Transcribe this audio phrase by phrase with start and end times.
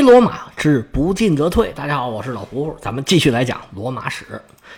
[0.00, 1.70] 非罗马之不进则退。
[1.76, 4.24] 大家好，我是老胡胡，咱们继续来讲罗马史。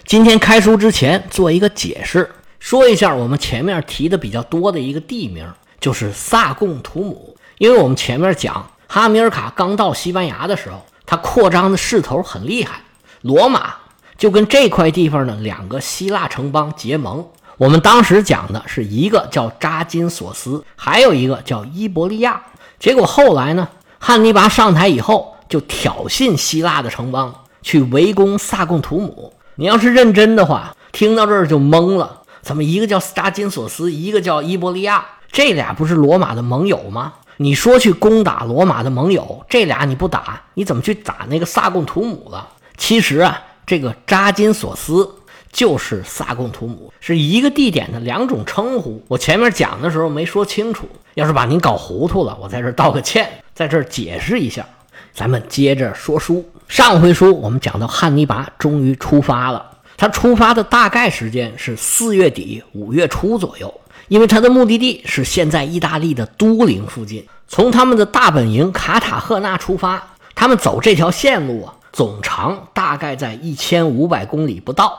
[0.05, 5.47] 今天开书之前做一个解释，说一下我们前面提的比较多的一个地名，
[5.79, 7.37] 就是萨贡图姆。
[7.59, 12.81] 因为我们前面讲哈米尔卡刚到西班牙的时候，他扩张的势头很厉害，
[13.21, 13.75] 罗马
[14.19, 17.25] 就跟这块地方的两个希腊城邦结盟。
[17.59, 22.43] 我们当时讲的是一个叫扎金索斯，还有一个叫伊伯利亚。
[22.81, 23.69] 结果后来呢？
[24.05, 29.33] 汉尼拔上台以后，就挑衅希腊的城邦去围攻萨贡图姆。
[29.55, 35.07] 你要是认真的话，听到这儿就懵了：怎么一个叫扎金索斯，一个叫伊波利亚？
[35.31, 37.13] 这俩不是罗马的盟友吗？
[37.37, 42.49] 你说去攻打罗马的盟友，这俩你不打，你怎么去打那个萨贡图姆了？
[42.77, 45.09] 其实啊，这个扎金索斯
[45.53, 49.01] 就是萨贡图姆，是一个地点的两种称呼。
[49.07, 53.29] 我前面讲的时候没说清楚，要是把您搞糊涂了，我在这道个歉。
[53.55, 54.67] 在这儿解释一下，
[55.13, 56.43] 咱们接着说书。
[56.69, 63.73] 上回书我们讲到汉尼拔终于出发了，他出发的大概时间是四月底五月初左右，
[64.09, 67.27] 因为他的目的地是现在意大利的都灵附近。
[67.47, 70.03] 从他们的大本营卡塔赫纳出发，
[70.35, 74.99] 他们走这条线路啊，总长大概在一千五百公里不到。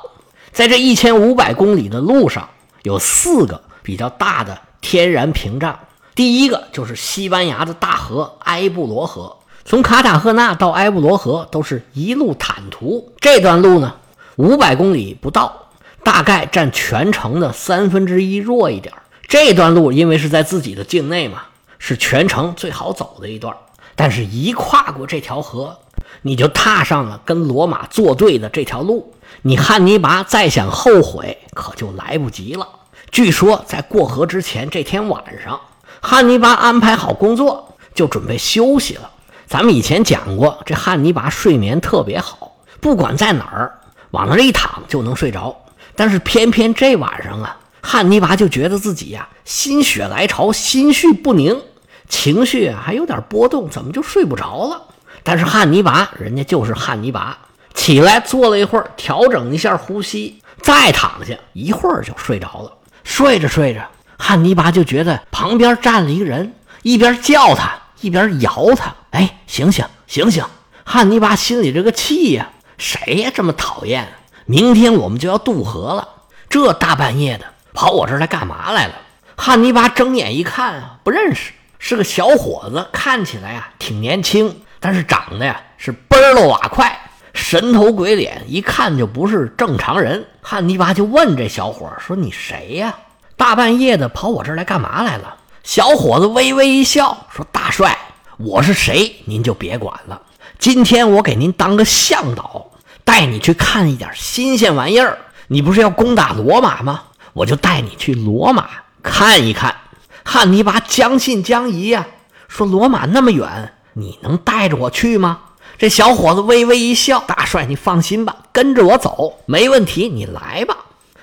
[0.54, 2.48] 在这一千五百公里的路上，
[2.84, 5.80] 有四个比较大的天然屏障。
[6.14, 13.12] 第一个就是西班牙的大河埃布罗河，从卡塔赫纳到埃布罗河都是一路坦途。
[13.20, 13.96] 这段路呢，
[14.36, 15.70] 五百公里不到，
[16.04, 18.94] 大概占全程的三分之一弱一点。
[19.28, 21.42] 这段路因为是在自己的境内嘛，
[21.80, 23.56] 是全程最好走的一段。
[23.96, 25.78] 但是，一跨过这条河，
[26.22, 32.67] 你就踏上了跟罗马作对的这条路，你汉尼拔再想后悔，可就来不及了。
[33.12, 35.59] 据说在过河之前这天晚上。
[36.06, 39.09] 汉尼拔安排好工作，就准备休息了。
[39.48, 43.80] 咱们以前讲过，这汉尼拔睡眠特别好，不管在哪儿，
[44.12, 45.56] 往那儿一躺就能睡着。
[45.95, 51.62] 但是偏偏这晚上啊，汉尼拔就觉得自己呀心血来潮，心绪不宁，
[52.09, 54.81] 情绪还有点波动，怎么就睡不着了？
[55.24, 57.38] 但是汉尼拔人家就是汉尼拔，
[57.73, 62.72] 起来坐了一会儿，调整一下呼吸，再躺下一会儿就睡着了。
[63.03, 63.81] 睡着睡着。
[64.17, 68.94] 汉尼拔就觉得旁边站了一个人，一边叫他，一边摇他。
[69.12, 70.45] 哎，醒醒，醒醒！
[70.85, 74.07] 汉尼拔心里这个气呀，谁呀这么讨厌？
[74.45, 76.07] 明天我们就要渡河了，
[76.50, 78.94] 这大半夜的跑我这儿来干嘛来了？
[79.35, 87.03] 汉尼拔睁眼一看啊，不认识，是个小伙子，看起来呀挺年轻，但是长得呀是奔儿了瓦块，
[87.33, 90.25] 神头鬼脸，一看就不是正常人。
[90.41, 92.95] 汉尼拔就问这小伙说：“你谁呀？”
[93.35, 95.35] 大半夜的跑我这儿来干嘛来了？
[95.63, 97.97] 小伙子微微一笑，说：“大帅，
[98.38, 100.21] 我是谁，您就别管了。
[100.59, 102.67] 今天我给您当个向导，
[103.03, 105.17] 带你去看一点新鲜玩意儿。
[105.47, 107.03] 你不是要攻打罗马吗？
[107.33, 108.69] 我就带你去罗马
[109.01, 109.75] 看一看。”
[110.23, 112.05] 汉尼拔将信将疑呀，
[112.47, 115.39] 说：“罗马那么远，你能带着我去吗？”
[115.83, 120.77] 这小伙子微微一笑：“大帅，你放心吧，跟着我走，没问题，你来吧。”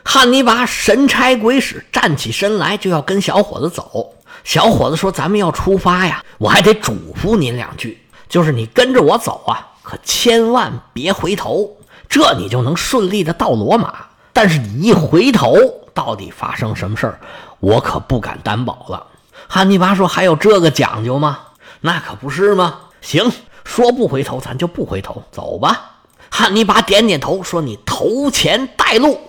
[0.05, 4.17] 汉尼拔神差鬼使，站起身来就要跟小伙子走。
[4.45, 13.95] 小伙子说：“咱们要出发呀，我还得嘱咐您两句，就是你跟着我走啊，可千万别回头，这你就能顺利的到罗马。
[14.35, 15.57] 但是你一回头，
[15.95, 17.19] 到底发生什么事儿，
[17.61, 19.07] 我可不敢担保了。”
[19.49, 21.39] 汉尼拔说：“还有这个讲究吗？
[21.81, 22.81] 那可不是吗？
[23.01, 23.33] 行，
[23.65, 25.99] 说不回头，咱就不回头，走吧。”
[26.31, 29.21] 汉尼拔点点头说：“你头前带路。”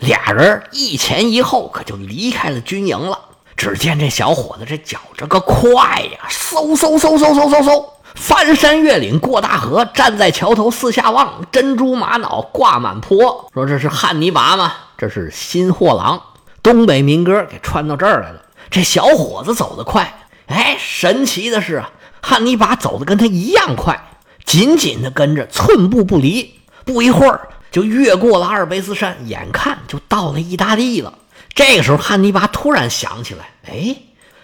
[0.00, 3.18] 俩人一前一后，可就离开了军营了。
[3.56, 13.48] 只见这小伙子这脚这个快呀，嗖嗖嗖嗖嗖嗖嗖，翻山越岭过大河，站在桥头四下望，珍珠玛瑙挂满坡。
[13.54, 14.74] 说这是汉尼拔吗？
[14.98, 16.20] 这是新货郎，
[16.62, 18.42] 东北民歌给穿到这儿来了。
[18.70, 20.18] 这小伙子走得快，
[20.48, 21.90] 哎，神奇的是啊，
[22.28, 24.08] 汉尼拔走的跟他一样快，
[24.44, 26.58] 紧紧的跟着，寸步不离。
[26.84, 27.48] 不一会儿。
[27.70, 31.12] 就越过了阿尔卑斯山，眼看就到了意大利了。
[31.54, 33.96] 这个时候，汉尼拔突然想起来：“哎，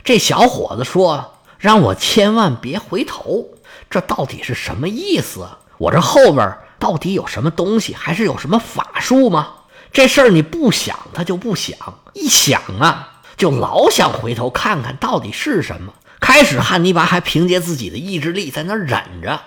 [0.05, 3.49] 这小伙子说让我千万别回头，
[3.91, 5.49] 这到底是什么意思？
[5.79, 9.49] 我这后边到底有什么东西，还是有什么法术吗？
[9.93, 11.77] 这事儿你不想，他就不想；
[12.13, 15.93] 一想啊，就老想回头看看到底是什么。
[16.23, 19.43] 开始，汉尼拔还凭借自己的意志力在那忍着，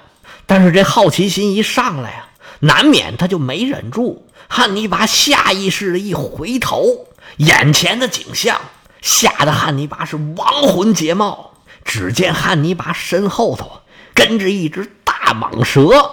[0.45, 2.27] 但是这好奇心一上来啊。
[2.60, 7.07] 难免他就没忍住，汉尼拔下意识的一回头，
[7.38, 8.60] 眼前的景象
[9.01, 11.54] 吓得汉尼拔是亡魂皆冒。
[11.86, 13.72] 只见汉尼拔身后头
[14.13, 16.12] 跟着一只大大蟒蛇，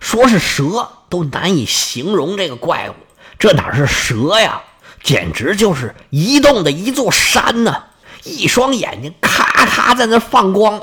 [0.00, 2.94] 说是蛇都难以形容这个怪物，
[3.38, 4.62] 这哪是蛇呀？
[5.00, 7.84] 简直就是移动的一座山呢！
[8.24, 10.80] 一双眼睛咔咔在那放光，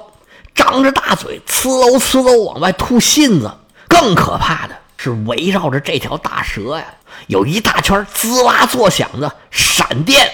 [0.54, 3.52] 张着大嘴，呲喽呲喽往外吐信子。
[3.88, 6.86] 更可怕的是，围绕着这条大蛇呀，
[7.28, 10.32] 有一大圈滋啦作响的闪电。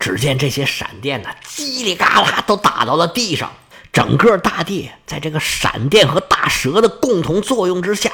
[0.00, 3.50] 只见这些闪电呢，叽里嘎啦都打到了地上，
[3.92, 8.12] 整个大地在这个闪电和大蛇的共同作用之下，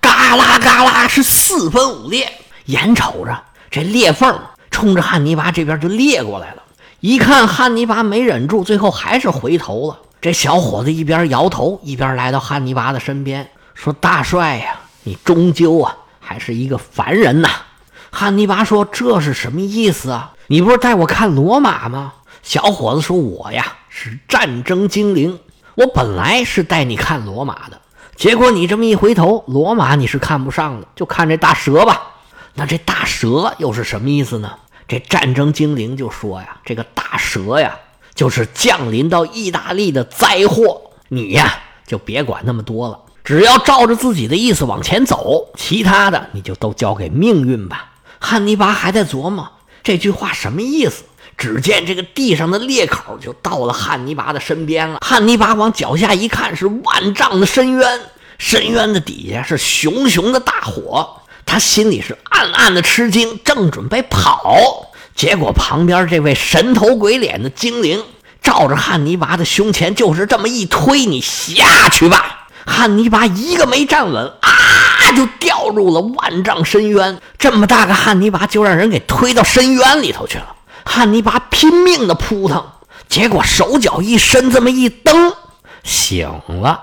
[0.00, 2.30] 嘎啦嘎啦是四分五裂。
[2.66, 6.62] 眼瞅着这裂缝冲着汉尼拔这边就裂过来了，
[7.02, 9.98] 一看汉尼拔没忍住，最后还是回头了。
[10.20, 17.48] 这小伙子一边摇头，一边来到汉尼拔的身边，说：“大帅呀，你终究啊还是一个凡人呐。”
[18.12, 20.34] 汉尼拔说：“这是什么意思啊？
[20.46, 22.12] 你不是带我看罗马吗？”
[22.44, 25.40] 小伙子说：“我呀是战争精灵，
[25.74, 27.80] 我本来是带你看罗马的，
[28.14, 32.00] 结果你这么一回头，罗马你是看不上的，就看这大蛇吧。
[32.54, 34.52] 那这大蛇又是什么意思呢？
[34.92, 37.74] 这战争精灵就说呀：这个大蛇呀，
[38.14, 40.82] 就是降临到意大利的灾祸。
[41.08, 49.50] 你呀就别管那么多了，只要照着自己的意思往前走，其他的你就都交给命运吧。”汉尼拔还在琢磨
[49.82, 51.04] 这句话什么意思，
[51.38, 54.98] 只见这个地上的裂口就到了汉尼拔的身边了。
[55.00, 58.00] 汉尼拔往脚下一看，是万丈的深渊，
[58.36, 61.21] 深渊的底下是熊熊的大火。
[61.44, 68.02] 他心里是暗暗的吃惊，正准备跑，结果旁边这位神头鬼脸的精灵
[68.42, 74.50] 照着汉尼拔的胸前就是这么一推：“你下去吧！”汉尼拔一个没站稳啊！
[75.14, 80.56] 就掉入了万丈深渊，这么大个汉尼拔就让人给推到深渊里头去了。
[80.86, 82.64] 汉尼拔拼命的扑腾，
[83.10, 85.34] 结果手脚一伸，这么一蹬，
[85.84, 86.80] 醒了。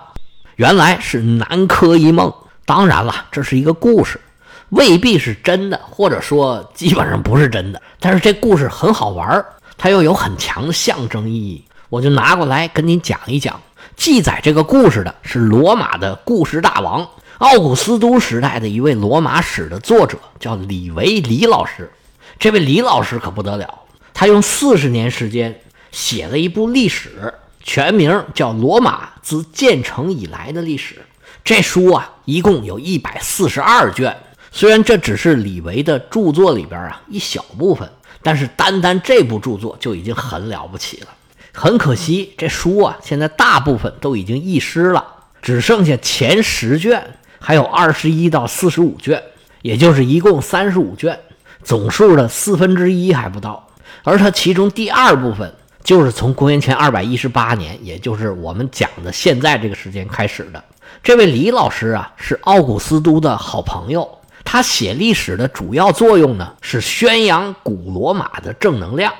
[0.57, 2.31] 原来是南柯一梦。
[2.65, 4.21] 当然了，这是一个故事，
[4.69, 7.81] 未必是真的，或者说基本上不是真的。
[7.99, 9.43] 但是这故事很好玩，
[9.77, 13.59] 它又有很强的象征意义，我就拿过来跟您讲一讲。
[13.95, 17.07] 记载这个故事的是罗马的故事大王。
[17.39, 21.89] 奥古斯都时代的一位罗马史的作者叫李维李老师，
[22.37, 23.67] 这位李老师可不得了，
[24.13, 25.61] 他用四十年时间
[25.91, 27.33] 写了一部历史，
[27.63, 30.95] 全名叫《罗马自建成以来的历史》。
[31.43, 34.15] 这书啊，一共有一百四十二卷。
[34.51, 37.89] 虽然这只是李维的著作里边啊一小部分，
[38.21, 41.07] 但是单单这部著作就已经很了不起了。
[41.53, 45.05] 很可惜，这书啊现在大部分都已经遗失了，
[45.41, 47.15] 只剩下前十卷。
[47.41, 49.23] 还有二十一到四十五卷，
[49.61, 51.17] 也就是一共三十五卷，
[51.63, 53.65] 总数的四分之一还不到。
[54.03, 60.61] 而它其中第二部分就是从公元前二百一十八年，也就是我们讲的现在这个时间开始的。
[61.01, 64.18] 这位李老师啊，是奥古斯都的好朋友。
[64.51, 69.13] 他写历史的主要作用呢，是宣扬古罗马的正能量，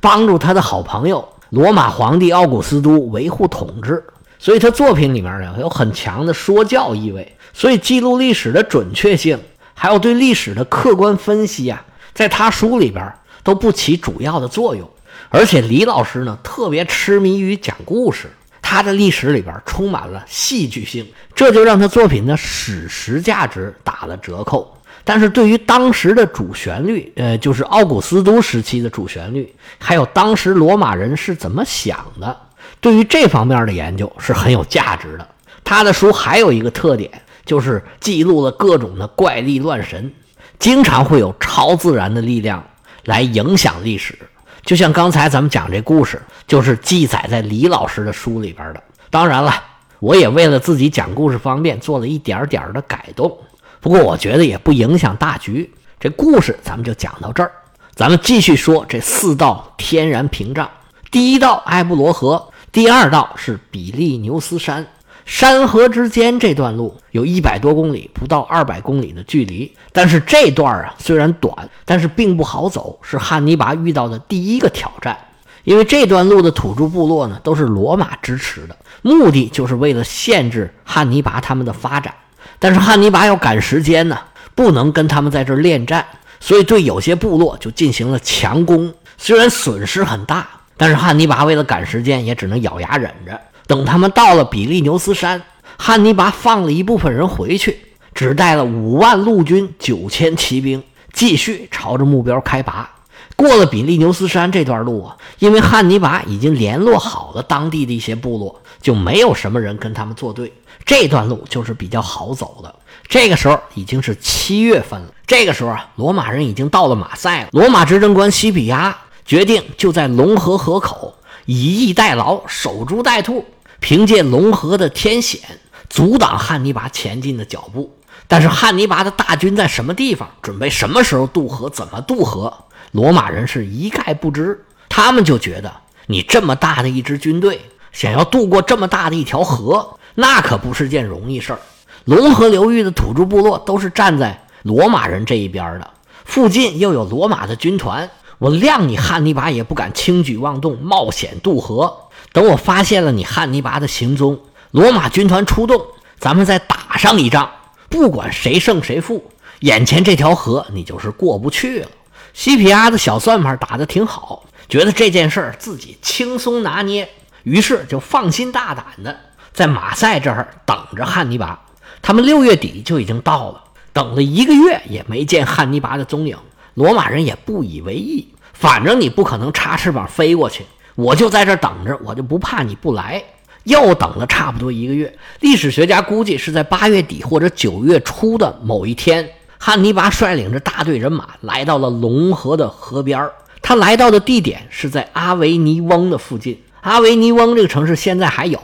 [0.00, 4.00] 帮助他的好朋友罗马皇帝奥古斯都维护统治。
[4.38, 7.36] 所以他作品里面呢，有很强的说教意味。
[7.52, 9.36] 所以，记录历史的准确性，
[9.74, 11.84] 还有对历史的客观分析啊，
[12.14, 13.12] 在他书里边
[13.42, 14.88] 都不起主要的作用。
[15.30, 18.30] 而且，李老师呢特别痴迷于讲故事，
[18.62, 21.04] 他的历史里边充满了戏剧性，
[21.34, 24.74] 这就让他作品的史实价值打了折扣。
[25.06, 32.36] 但是对于当时的主旋律，呃，就是奥古斯都时期的主旋律，还有当时罗马人是怎么想的，
[32.82, 35.26] 对于这方面的研究是很有价值的。
[35.64, 37.10] 他的书还有一个特点。
[37.46, 40.12] 就是记录了各种的怪力乱神，
[40.58, 42.60] 经常会有超自然的力量
[43.04, 44.18] 来影响历史。
[44.64, 48.82] 就像刚才咱们讲这故事，就是记载在李老师的书里边的。
[49.10, 49.54] 当然了，
[50.00, 53.38] 我也为了自己讲故事方便，做了一点点的改动。
[53.86, 55.72] 不过我觉得也不影响大局。
[56.00, 57.52] 这故事咱们就讲到这儿，
[57.94, 60.68] 咱们继续说这四道天然屏障。
[61.08, 64.84] 第一道埃布罗河，第二道是比利牛斯山。
[65.24, 69.72] 山河之间这段路有一百多公里，不到二百公里的距离。
[69.92, 75.16] 但是这段啊虽然短，但是并不好走，是汉尼拔遇到的第一个挑战。
[75.62, 82.12] 因为这段路的土著部落呢都是罗马支持的，目的就是为了限制汉尼拔他们的发展。
[82.58, 84.18] 但是汉尼拔要赶时间呢，
[84.54, 86.04] 不能跟他们在这儿恋战，
[86.40, 88.92] 所以对有些部落就进行了强攻。
[89.18, 93.40] 虽然损失很大，但是汉尼拔为了赶时间，也只能咬牙忍着。
[93.66, 95.42] 等他们到了比利牛斯山，
[95.76, 97.78] 汉尼拔放了一部分人回去，
[98.14, 102.90] 只带了五万陆军、九千骑兵，继续朝着目标开拔。
[103.34, 110.52] 过了比利牛斯山这段路啊，因为汉尼拔已经联络好了当地的一些部落，就没有什么人跟他们作对。
[110.84, 112.74] 这段路就是比较好走的。
[113.08, 115.08] 这个时候已经是七月份了。
[115.26, 117.48] 这个时候啊，罗马人已经到了马赛了。
[117.52, 121.14] 罗马执政官西比亚决定就在龙河河口
[121.44, 123.44] 以逸待劳，守株待兔，
[123.80, 125.40] 凭借龙河的天险
[125.88, 127.92] 阻挡汉尼拔前进的脚步。
[128.28, 132.52] 但是汉尼拔的大军在什么地方，准备什么时候渡河，怎么渡河，
[132.90, 134.64] 罗马人是一概不知。
[134.88, 135.72] 他们就觉得
[136.06, 137.60] 你这么大的一支军队，
[137.96, 141.58] 想要渡过这么大的一条河，那可不是件容易事儿。
[142.04, 145.90] 龙河流域的土著部落都是站在罗马人这一边的，
[146.26, 151.96] 附近又有罗马的军团，我谅你汉尼拔也不敢轻举妄动，冒险渡河。
[152.34, 154.38] 等我发现了你汉尼拔的行踪，
[154.72, 155.80] 罗马军团出动，
[156.18, 157.50] 咱们再打上一仗，
[157.88, 159.24] 不管谁胜谁负，
[159.60, 161.88] 眼前这条河你就是过不去了。
[162.34, 167.08] 西皮阿的小算盘打得挺好，觉得这件事儿自己轻松拿捏，
[167.46, 169.16] 于是就放心大胆的
[169.52, 171.60] 在马赛这儿等着汉尼拔。
[172.02, 173.62] 他们六月底就已经到了，
[173.92, 176.36] 等了一个月也没见汉尼拔的踪影。
[176.74, 183.22] 罗马人也不以为意，反正你不可能插翅膀飞过去，我就在这儿等着，我就不怕你不来。
[183.62, 193.30] 又等了差不多一个月，历史学家估计是在八月底或者九月初的某一天，汉尼拔率领着大队人马来到了龙河的河边
[193.62, 196.60] 他来到的地点是在阿维尼翁的附近。
[196.80, 198.60] 阿维尼翁这个城市现在还有，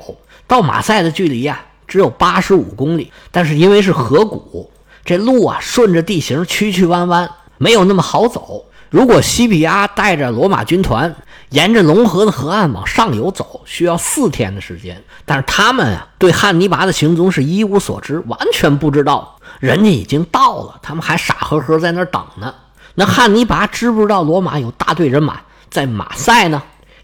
[0.47, 1.61] 到马赛的距离呀。
[1.89, 4.71] 只有八十五公里，但是因为是河谷，
[5.05, 7.29] 这路啊顺着地形曲曲弯弯，
[7.59, 8.65] 没有那么好走。
[8.89, 11.15] 如果西比亚带着罗马军团
[11.51, 15.03] 沿着龙河的河岸往上游走，需要四天的时间。
[15.27, 22.55] 但是他们啊对汉尼拔的行踪是一无所知，完全不知道人家已经到了，他们还傻呵呵在那儿等呢。
[22.95, 26.63] 那汉尼拔知不知道罗马有大队人马在马赛呢？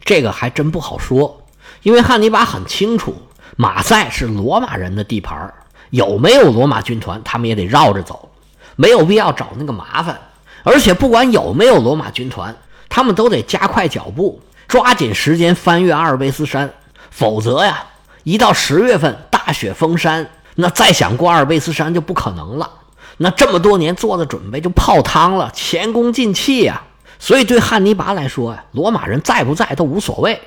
[0.08, 1.42] 这个还真不好说，
[1.82, 3.14] 因为汉尼拔很清楚。
[3.56, 5.52] 马赛是罗马人的地盘
[5.90, 8.30] 有没有罗马军团，他们也得绕着走，
[8.74, 10.18] 没有必要找那个麻烦。
[10.62, 12.56] 而且不管有没有罗马军团，
[12.88, 16.72] 他们都得加快脚步，抓紧时间翻越阿尔卑斯山，
[17.10, 17.84] 否则呀，
[18.22, 22.70] 一到十月份大雪封山，那再想过阿尔卑斯山就不可能了。
[23.18, 26.84] 那这么多年做的准备就泡汤了，前功尽弃呀。
[27.18, 30.40] 所以对汉尼拔来说呀，罗马人在不在都无所谓，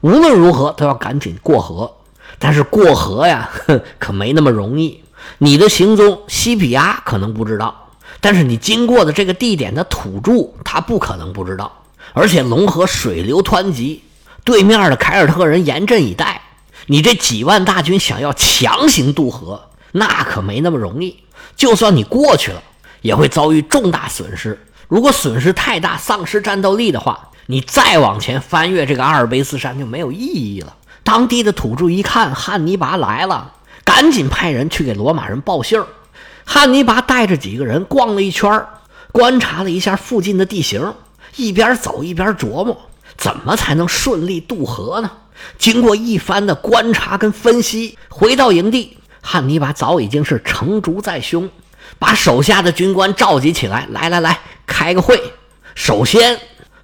[0.00, 1.90] 无论如何都要赶紧过河。
[2.38, 3.50] 但是过河呀，
[3.98, 5.02] 可没那么容易。
[5.38, 11.72] 你的行踪，西比亚可能不知道，但是你经过的这个地点的土著，他不可能不知道。
[12.12, 14.02] 而且龙河水流湍急，
[14.44, 16.40] 对面的凯尔特人严阵以待，
[16.86, 19.60] 你这几万大军想要强行渡河，
[19.92, 21.18] 那可没那么容易。
[21.56, 22.62] 就算你过去了，
[23.02, 24.58] 也会遭遇重大损失。
[24.88, 30.74] 如果损失太大，丧失战斗力的话，你再往前翻越这个阿尔卑斯山就没有意义了。
[31.04, 33.52] 当地的土著一看汉尼拔来了，
[33.84, 35.86] 赶紧派人去给罗马人报信儿。
[36.44, 38.66] 汉尼拔带着几个人逛了一圈，
[39.12, 40.94] 观察了一下附近的地形，
[41.36, 42.76] 一边走一边琢磨
[43.16, 45.10] 怎么才能顺利渡河呢？
[45.58, 51.50] 经过一番的观察跟分析，回到营地，汉尼拔早已经是成竹在胸，
[51.98, 54.38] 把手下的军官召集起来，来来来，
[54.68, 55.20] 开个会。
[55.74, 56.38] 首先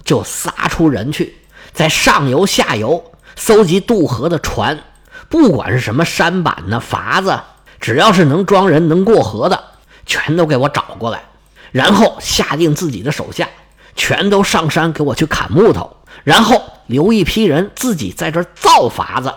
[0.04, 1.36] 就撒出人去，
[1.72, 3.12] 在上游、下游。
[3.36, 4.84] 搜集渡河的船，
[5.28, 7.40] 不管是什么舢板呢、筏子，
[7.80, 9.60] 只要是能装人、能过河的，
[10.06, 11.24] 全都给我找过来。
[11.72, 13.48] 然后下令自己的手下，
[13.96, 19.34] 全都上山给我去砍木头，然后留一批人自己在这造筏子，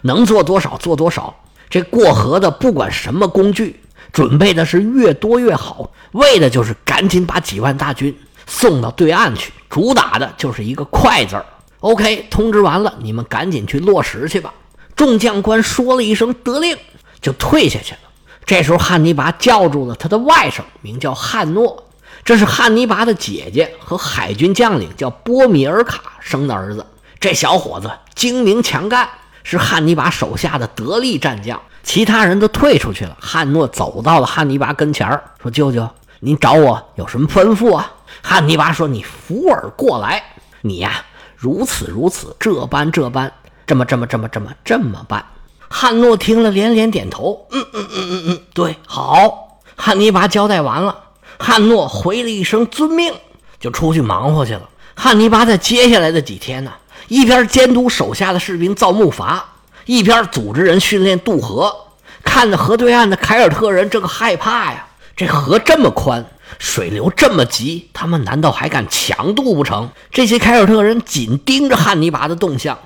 [0.00, 1.36] 能做多少做多少。
[1.68, 3.83] 这过河的不管什么工具，
[4.14, 8.16] 准备的是越多越好，为的就是赶紧把几万大军
[8.46, 9.52] 送到对岸去。
[9.68, 11.44] 主打的就是一个快字儿。
[11.80, 14.54] OK，通知完了，你们赶紧去落实去吧。
[14.94, 16.78] 众将官说了一声得令，
[17.20, 17.98] 就退下去了。
[18.46, 21.88] 这时候，汉尼拔叫住了他的外甥，名叫汉诺，
[22.24, 26.86] 这是汉尼拔的姐姐和海军将领叫波米尔卡生的儿子。
[27.18, 29.08] 这小伙子精明强干，
[29.44, 31.62] 是汉尼拔手下的得力战将。
[31.84, 40.20] 其他人都退出去了，汉诺走到了汉尼拔跟前儿说：“舅舅，您找我有什么吩咐啊？”汉尼拔说：“你扶耳过来，
[40.62, 41.04] 你呀。”
[41.36, 43.30] 如此如此，这般这般，
[43.66, 45.22] 这么这么这么这么这么办。
[45.68, 49.60] 汉诺听了连连点头，嗯嗯嗯嗯嗯，对，好。
[49.76, 50.96] 汉尼拔交代完了，
[51.38, 53.12] 汉诺回了一声遵命，
[53.60, 54.62] 就出去忙活去了。
[54.94, 56.72] 汉尼拔在接下来的几天呢，
[57.08, 59.42] 一边监督手下的士兵造木筏，
[59.84, 61.74] 一边组织人训练渡河。
[62.22, 66.24] 看着河对岸的凯尔特人，这个害怕呀，这河这么宽。
[66.58, 69.90] 水流这么急，他们难道还敢强渡不成？
[70.10, 72.78] 这些凯尔特人紧盯着汉尼拔的动向，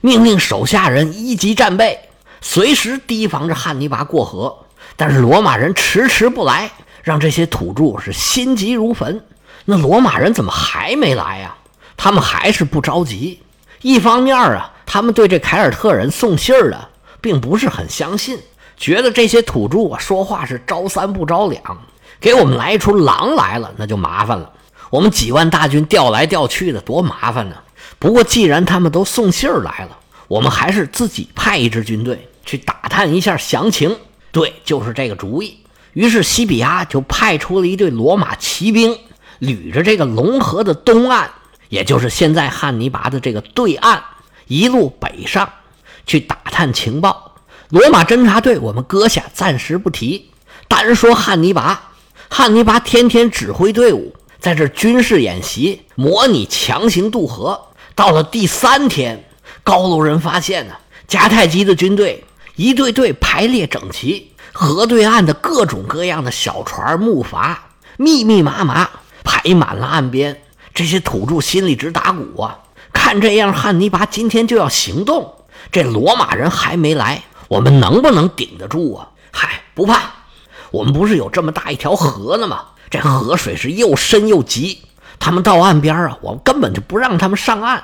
[0.00, 2.08] 命令手下人一级战备，
[2.40, 4.54] 随时提防着汉尼拔过河。
[4.96, 6.70] 但是罗马人迟迟不来，
[7.02, 9.24] 让这些土著是心急如焚。
[9.64, 11.54] 那罗马人怎么还没来呀？
[11.96, 13.40] 他们还是不着急。
[13.84, 16.88] 一方面啊，他们对这凯尔特人送信儿的
[17.20, 18.38] 并不是很相信，
[18.78, 21.62] 觉得这些土著啊说话是招三不着两，
[22.18, 24.50] 给我们来一出狼来了那就麻烦了。
[24.88, 27.56] 我们几万大军调来调去的多麻烦呢。
[27.98, 29.98] 不过既然他们都送信儿来了，
[30.28, 33.94] 我们还是自己派一支军队去打探一下详情。
[34.32, 35.58] 对，就是这个主意。
[35.92, 38.98] 于是西比亚就派出了一队罗马骑兵。
[39.40, 41.30] 捋着这个龙河的东岸，
[41.74, 44.00] 也就是现在汉尼拔的这个对岸，
[44.46, 45.50] 一路北上，
[46.06, 47.34] 去打探情报。
[47.70, 50.30] 罗马侦察队我们搁下，暂时不提。
[50.68, 51.90] 单说汉尼拔，
[52.30, 57.60] 汉尼拔天天指挥队伍在这军事演习，模拟强行渡河。
[57.96, 59.24] 到了第三天，
[59.64, 60.74] 高卢人发现呢，
[61.08, 62.22] 迦太基的军队
[62.54, 67.56] 一队队排列整齐，河对岸的各种各样的小船木筏
[67.96, 68.88] 密密麻麻。
[69.24, 70.42] 排满了岸边，
[70.74, 72.58] 这些土著心里直打鼓啊！
[72.92, 75.32] 看这样，汉尼拔今天就要行动，
[75.70, 79.08] 这罗马人还没来，我们能不能顶得住啊？
[79.30, 80.02] 嗨，不怕，
[80.72, 82.64] 我们不是有这么大一条河呢吗？
[82.90, 84.82] 这河水是又深又急，
[85.20, 87.82] 他们到岸边啊，我们根本就不让他们上岸，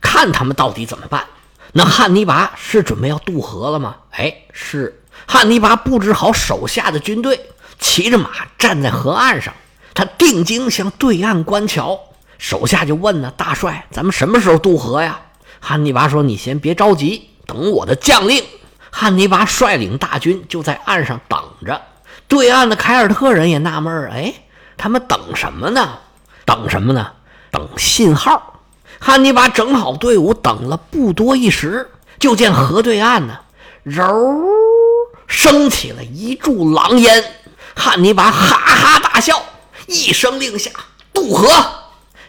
[0.00, 1.24] 看他们到底怎么办。
[1.72, 3.94] 那汉尼拔是准备要渡河了吗？
[4.10, 5.00] 哎，是。
[5.26, 7.40] 汉尼拔布置好手下的军队，
[7.78, 9.54] 骑着马站在河岸上。
[9.94, 11.98] 他定睛向对岸观瞧，
[12.42, 15.20] 手下就问呢：“大帅，咱们什么时候渡河呀？”
[15.60, 18.44] 汉尼拔说：“你先别着急，等我的将令。”
[18.90, 21.80] 汉尼拔率领大军就在岸上等着。
[22.26, 24.34] 对岸的凯尔特人也纳闷儿：“哎，
[24.76, 26.00] 他们等什么呢？
[26.44, 27.12] 等什么呢？
[27.52, 28.60] 等信号。”
[28.98, 33.38] 汉尼拔整好队伍，等了不多一时，就见河对岸呢，
[33.84, 34.04] 柔
[35.28, 37.22] 升起了一柱狼烟。
[37.76, 39.40] 汉尼拔哈哈大笑。
[39.86, 40.72] 一声令下，
[41.12, 41.48] 渡河。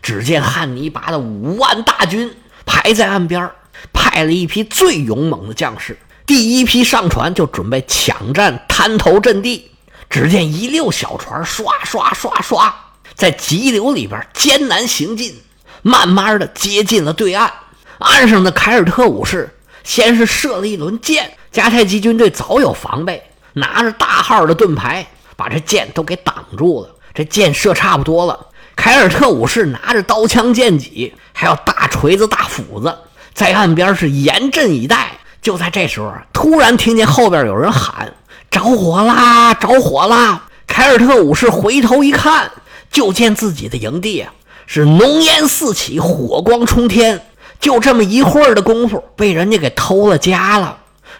[0.04, 2.36] 只见汉尼拔的五万大军
[2.66, 3.50] 排在岸边，
[3.94, 9.72] 派了一批最勇猛的将士，第一批上船就准备抢占滩头阵地。
[10.10, 12.72] 只见一溜小船刷刷刷刷
[13.16, 15.42] 在急流里边艰难行进，
[15.82, 17.52] 慢慢的接近了对岸。
[17.98, 26.90] 岸上的凯尔特武士先是射了一轮箭，迦太基军队早有防备，拿着大号的盾牌把这箭都给挡住了。
[27.14, 32.94] 这箭射差不多了，凯尔特武士拿着刀枪剑戟，还有大锤子、大斧子，
[33.34, 35.12] 在岸边是严阵以待。
[35.42, 38.14] 就在这时候，突然听见后边有人喊
[38.50, 39.54] ：“着火啦！
[39.54, 42.50] 着火啦！”凯尔特武士回头一看，
[42.90, 44.34] 就见自己的营地啊
[44.66, 47.22] 是浓烟四起，火光冲天。
[47.60, 50.78] 就这么一会儿的功夫，被人家给偷了家了。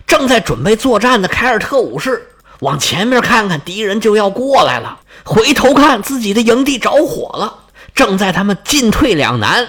[0.08, 2.28] 正在准备作战的凯尔特武士
[2.64, 5.00] 往前面看看，敌人就要过来了。
[5.26, 7.54] 回头看自己的营地着火了，
[7.94, 9.68] 正在他们进退两难，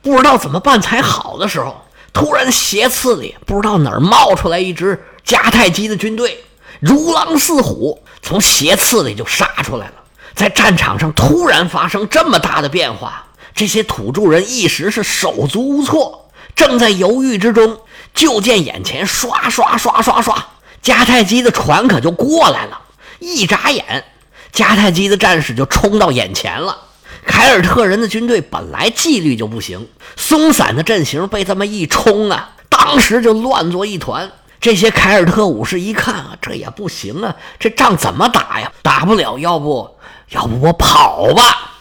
[0.00, 1.82] 不知道怎么办才好的时候，
[2.12, 6.44] 突然斜刺里不知道哪儿冒出来一支迦太基的军队，
[6.78, 9.94] 如狼似虎，从斜刺里就杀出来了。
[10.34, 17.78] 在战场上突然发生这么大的变化，这些土著人一时是手足无措，正在犹豫之中，
[18.14, 20.46] 就见眼前刷刷刷刷刷，
[20.86, 22.80] 迦太基的船可就过来了，
[23.18, 24.04] 一眨眼。
[24.52, 26.78] 迦太基的战士就冲到眼前了，
[27.26, 34.30] 凯尔特人的军队本来纪律就不行，松散的阵型被这么一冲啊，当时就乱作一团。
[34.60, 38.70] 这些凯尔特武士一看啊，这也不行啊，这仗怎么打呀？
[38.80, 39.90] 打不了，要不
[40.28, 41.72] 要不我跑吧？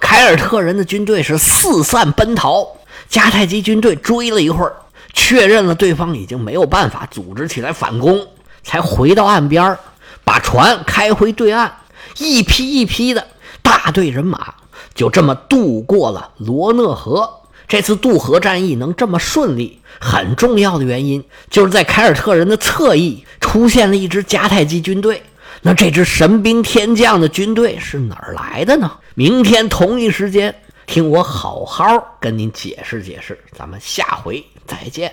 [0.00, 2.66] 凯尔特人的军队是四散奔逃，
[3.10, 4.74] 迦太基军队追了一会儿，
[5.12, 8.26] 确认了对方已经没有办法组织起来反攻，
[8.66, 9.78] 才回到岸边，
[10.24, 11.72] 把船开回对岸。
[12.18, 13.24] 一批一批的
[13.62, 14.52] 大队人马
[14.92, 17.30] 就这么渡过了罗讷河。
[17.68, 25.22] 这次渡河战役能这么顺利，很重要的原因就是在凯尔特人的侧翼出现了一支迦太基军队。
[25.62, 28.90] 那这支神兵天将的军队是哪儿来的呢？
[29.14, 30.54] 明天同一时间，
[30.86, 33.38] 听我好好跟您解释解释。
[33.56, 35.12] 咱们下回再见。